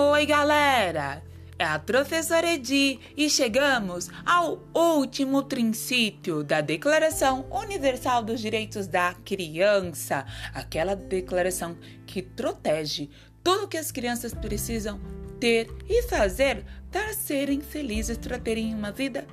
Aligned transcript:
Oi, 0.00 0.26
galera! 0.26 1.24
É 1.58 1.64
a 1.64 1.76
professora 1.76 2.46
Edi 2.46 3.00
e 3.16 3.28
chegamos 3.28 4.08
ao 4.24 4.62
último 4.72 5.42
princípio 5.42 6.44
da 6.44 6.60
Declaração 6.60 7.44
Universal 7.50 8.22
dos 8.22 8.40
Direitos 8.40 8.86
da 8.86 9.12
Criança, 9.24 10.24
aquela 10.54 10.94
declaração 10.94 11.76
que 12.06 12.22
protege 12.22 13.10
tudo 13.42 13.66
que 13.66 13.76
as 13.76 13.90
crianças 13.90 14.32
precisam 14.32 15.00
ter 15.40 15.68
e 15.88 16.04
fazer 16.04 16.64
para 16.92 17.12
serem 17.12 17.60
felizes, 17.60 18.16
para 18.16 18.38
terem 18.38 18.72
uma 18.72 18.92
vida 18.92 19.26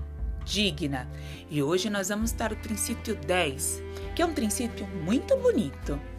digna. 0.43 1.07
E 1.47 1.61
hoje 1.61 1.91
nós 1.91 2.09
vamos 2.09 2.34
para 2.34 2.55
o 2.55 2.57
princípio 2.57 3.16
10, 3.16 3.84
que 4.16 4.21
é 4.23 4.25
um 4.25 4.34
princípio 4.34 4.88
muito 4.88 5.38
bonito. 5.38 6.14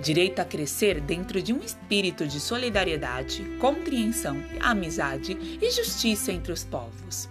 Direito 0.00 0.40
a 0.40 0.44
crescer 0.44 1.00
dentro 1.00 1.40
de 1.42 1.52
um 1.52 1.60
espírito 1.60 2.26
de 2.26 2.40
solidariedade, 2.40 3.42
compreensão, 3.60 4.42
amizade 4.60 5.58
e 5.60 5.70
justiça 5.70 6.32
entre 6.32 6.52
os 6.52 6.64
povos. 6.64 7.28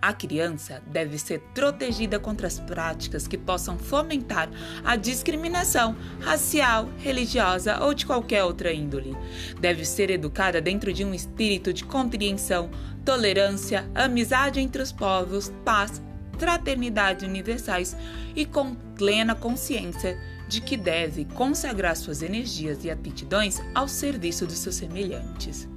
A 0.00 0.12
criança 0.12 0.82
deve 0.86 1.18
ser 1.18 1.40
protegida 1.54 2.18
contra 2.18 2.46
as 2.46 2.58
práticas 2.58 3.26
que 3.26 3.36
possam 3.36 3.78
fomentar 3.78 4.48
a 4.84 4.96
discriminação 4.96 5.96
racial, 6.20 6.88
religiosa 6.98 7.82
ou 7.82 7.92
de 7.92 8.06
qualquer 8.06 8.44
outra 8.44 8.72
índole. 8.72 9.16
Deve 9.60 9.84
ser 9.84 10.10
educada 10.10 10.60
dentro 10.60 10.92
de 10.92 11.04
um 11.04 11.12
espírito 11.12 11.72
de 11.72 11.84
compreensão, 11.84 12.70
tolerância, 13.04 13.90
amizade 13.94 14.60
entre 14.60 14.80
os 14.80 14.92
povos, 14.92 15.52
paz, 15.64 16.00
fraternidade 16.40 17.26
universais 17.26 17.94
e 18.34 18.46
com 18.46 18.74
plena 18.96 19.34
consciência 19.34 20.18
de 20.48 20.62
que 20.62 20.76
deve 20.76 21.26
consagrar 21.26 21.94
suas 21.94 22.22
energias 22.22 22.82
e 22.82 22.90
aptidões 22.90 23.60
ao 23.74 23.86
serviço 23.86 24.46
dos 24.46 24.56
seus 24.56 24.76
semelhantes. 24.76 25.68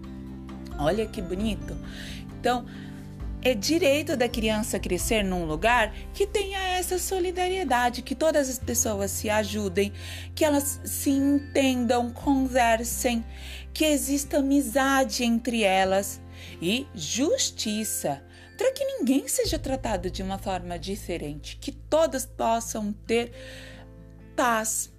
Olha 0.79 1.05
que 1.05 1.21
bonito! 1.21 1.77
Então, 2.39 2.65
é 3.41 3.53
direito 3.53 4.15
da 4.15 4.29
criança 4.29 4.79
crescer 4.79 5.21
num 5.21 5.43
lugar 5.43 5.93
que 6.13 6.25
tenha 6.25 6.59
essa 6.77 6.97
solidariedade, 6.97 8.01
que 8.01 8.15
todas 8.15 8.49
as 8.49 8.57
pessoas 8.57 9.11
se 9.11 9.29
ajudem, 9.29 9.91
que 10.33 10.45
elas 10.45 10.79
se 10.85 11.09
entendam, 11.09 12.09
conversem, 12.09 13.23
que 13.73 13.83
exista 13.83 14.37
amizade 14.37 15.25
entre 15.25 15.61
elas 15.61 16.21
e 16.61 16.87
justiça, 16.95 18.23
para 18.57 18.71
que 18.71 18.85
ninguém 18.85 19.27
seja 19.27 19.57
tratado 19.57 20.09
de 20.09 20.21
uma 20.21 20.37
forma 20.37 20.77
diferente, 20.77 21.57
que 21.57 21.71
todas 21.71 22.25
possam 22.25 22.93
ter 22.93 23.31
paz, 24.35 24.91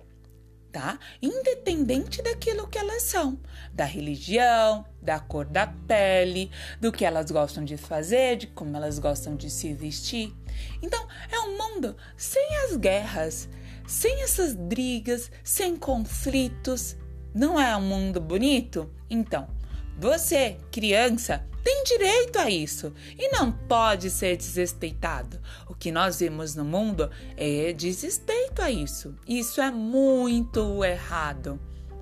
tá? 0.73 0.99
Independente 1.23 2.21
daquilo 2.21 2.67
que 2.67 2.79
elas 2.79 3.05
são, 3.05 3.39
da 3.73 3.85
religião, 3.85 4.85
da 5.01 5.21
cor 5.21 5.45
da 5.45 5.67
pele, 5.67 6.51
do 6.81 6.91
que 6.91 7.05
elas 7.05 7.31
gostam 7.31 7.65
de 7.65 7.77
fazer, 7.77 8.37
de 8.37 8.47
como 8.49 8.77
elas 8.77 8.99
gostam 8.99 9.37
de 9.37 9.49
se 9.49 9.73
vestir. 9.73 10.35
Então, 10.83 11.07
é 11.31 11.39
um 11.41 11.57
mundo 11.57 11.97
sem 12.17 12.57
as 12.65 12.77
guerras, 12.77 13.49
sem 13.87 14.23
essas 14.23 14.55
brigas, 14.55 15.31
sem 15.43 15.77
conflitos. 15.77 16.97
Não 17.33 17.59
é 17.59 17.77
um 17.77 17.83
mundo 17.83 18.21
bonito? 18.21 18.93
Então, 19.09 19.49
você, 19.97 20.57
criança, 20.73 21.47
tem 21.65 21.83
direito 21.83 22.39
a 22.39 22.51
isso 22.51 22.93
e 23.19 23.31
não 23.31 23.51
pode 23.51 24.11
ser 24.11 24.37
desrespeitado. 24.37 25.41
O 25.67 25.75
que 25.75 25.91
nós 25.91 26.21
vemos 26.21 26.55
no 26.55 26.65
mundo 26.65 27.11
é 27.37 27.73
desrespeito 27.73 28.61
a 28.61 28.71
isso. 28.71 29.15
Isso 29.27 29.63
é 29.63 29.71
muito 29.71 30.85
errado, 30.85 31.59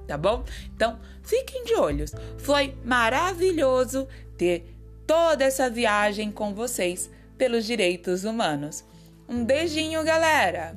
tá 0.06 0.18
bom? 0.18 0.44
Então, 0.74 0.98
fiquem 1.22 1.64
de 1.64 1.74
olhos. 1.74 2.12
Foi 2.38 2.76
maravilhoso 2.84 4.08
ter 4.36 4.76
toda 5.06 5.44
essa 5.44 5.70
viagem 5.70 6.32
com 6.32 6.52
vocês 6.52 7.08
pelos 7.38 7.64
direitos 7.64 8.24
humanos. 8.24 8.84
Um 9.28 9.44
beijinho, 9.44 10.02
galera! 10.04 10.76